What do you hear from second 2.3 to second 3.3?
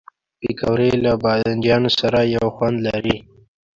یو خوند لري